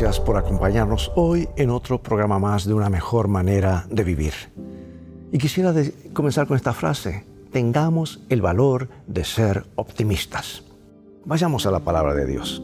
[0.00, 4.32] gracias por acompañarnos hoy en otro programa más de una mejor manera de vivir.
[5.32, 5.74] Y quisiera
[6.12, 10.62] comenzar con esta frase, tengamos el valor de ser optimistas.
[11.24, 12.62] Vayamos a la palabra de Dios.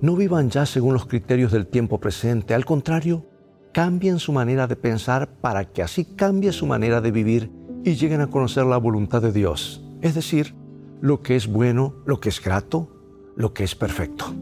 [0.00, 3.26] No vivan ya según los criterios del tiempo presente, al contrario,
[3.72, 7.52] cambien su manera de pensar para que así cambie su manera de vivir
[7.84, 10.56] y lleguen a conocer la voluntad de Dios, es decir,
[11.00, 12.88] lo que es bueno, lo que es grato,
[13.36, 14.34] lo que es perfecto.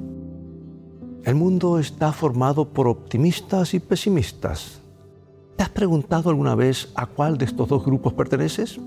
[1.33, 4.83] El mundo está formado por optimistas y pesimistas.
[5.57, 8.79] ¿Te has preguntado alguna vez a cuál de estos dos grupos perteneces?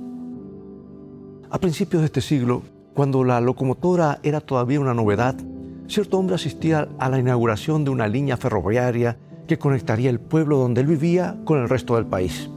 [1.49, 2.61] A principios de este siglo,
[2.93, 5.35] cuando la locomotora era todavía una novedad,
[5.87, 10.81] cierto hombre asistía a la inauguración de una línea ferroviaria que conectaría el pueblo donde
[10.81, 12.51] él vivía con el resto del país.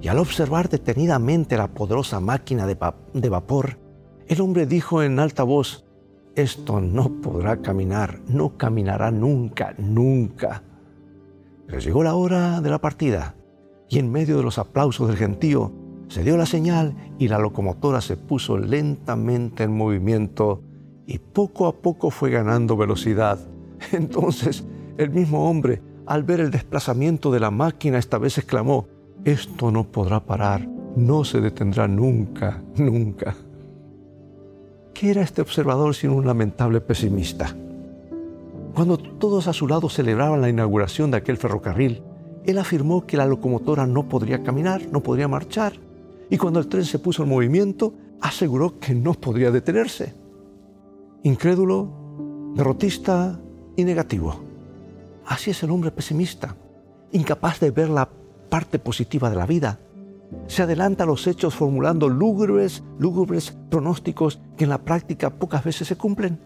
[0.00, 2.78] Y al observar detenidamente la poderosa máquina de,
[3.12, 3.76] de vapor,
[4.28, 5.84] el hombre dijo en alta voz,
[6.42, 10.62] esto no podrá caminar, no caminará nunca, nunca.
[11.66, 13.34] Pero llegó la hora de la partida
[13.88, 15.72] y en medio de los aplausos del gentío
[16.08, 20.62] se dio la señal y la locomotora se puso lentamente en movimiento
[21.06, 23.38] y poco a poco fue ganando velocidad.
[23.92, 24.64] Entonces
[24.98, 28.88] el mismo hombre, al ver el desplazamiento de la máquina, esta vez exclamó,
[29.24, 33.36] esto no podrá parar, no se detendrá nunca, nunca.
[35.00, 37.56] ¿Qué era este observador sino un lamentable pesimista?
[38.74, 42.02] Cuando todos a su lado celebraban la inauguración de aquel ferrocarril,
[42.44, 45.72] él afirmó que la locomotora no podría caminar, no podría marchar,
[46.28, 50.12] y cuando el tren se puso en movimiento, aseguró que no podría detenerse.
[51.22, 53.40] Incrédulo, derrotista
[53.76, 54.38] y negativo.
[55.24, 56.56] Así es el hombre pesimista,
[57.10, 58.10] incapaz de ver la
[58.50, 59.80] parte positiva de la vida,
[60.46, 65.88] se adelanta a los hechos formulando lúgubres, lúgubres pronósticos que en la práctica pocas veces
[65.88, 66.38] se cumplen.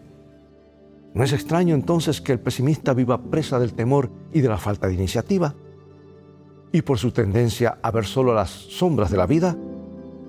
[1.13, 4.87] No es extraño entonces que el pesimista viva presa del temor y de la falta
[4.87, 5.55] de iniciativa.
[6.71, 9.55] Y por su tendencia a ver solo las sombras de la vida,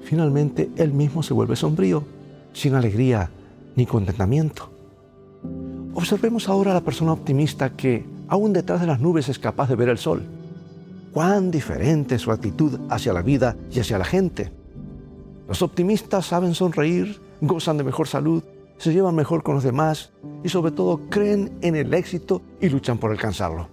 [0.02, 2.04] finalmente él mismo se vuelve sombrío,
[2.52, 3.30] sin alegría
[3.74, 4.70] ni contentamiento.
[5.94, 9.76] Observemos ahora a la persona optimista que, aún detrás de las nubes, es capaz de
[9.76, 10.22] ver el sol
[11.16, 14.52] cuán diferente es su actitud hacia la vida y hacia la gente.
[15.48, 18.44] Los optimistas saben sonreír, gozan de mejor salud,
[18.76, 20.12] se llevan mejor con los demás
[20.44, 23.66] y sobre todo creen en el éxito y luchan por alcanzarlo.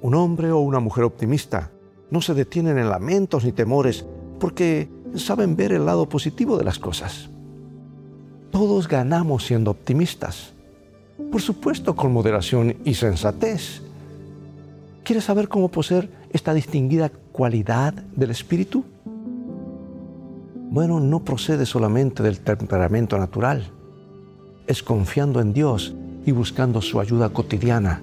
[0.00, 1.72] Un hombre o una mujer optimista
[2.08, 4.06] no se detienen en lamentos ni temores
[4.38, 7.30] porque saben ver el lado positivo de las cosas.
[8.52, 10.52] Todos ganamos siendo optimistas,
[11.32, 13.82] por supuesto con moderación y sensatez,
[15.04, 18.84] ¿Quieres saber cómo poseer esta distinguida cualidad del espíritu?
[20.70, 23.72] Bueno, no procede solamente del temperamento natural.
[24.68, 28.00] Es confiando en Dios y buscando su ayuda cotidiana,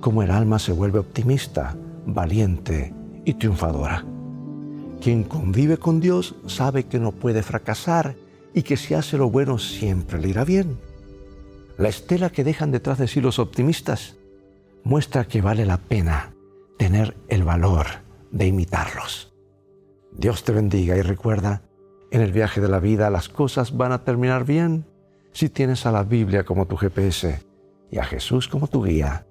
[0.00, 2.94] como el alma se vuelve optimista, valiente
[3.26, 4.06] y triunfadora.
[5.02, 8.16] Quien convive con Dios sabe que no puede fracasar
[8.54, 10.78] y que si hace lo bueno siempre le irá bien.
[11.76, 14.16] La estela que dejan detrás de sí los optimistas
[14.84, 16.32] muestra que vale la pena
[16.78, 17.86] tener el valor
[18.30, 19.32] de imitarlos.
[20.12, 21.62] Dios te bendiga y recuerda,
[22.10, 24.86] en el viaje de la vida las cosas van a terminar bien
[25.32, 27.40] si tienes a la Biblia como tu GPS
[27.90, 29.26] y a Jesús como tu guía,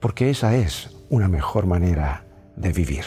[0.00, 2.24] porque esa es una mejor manera
[2.56, 3.04] de vivir.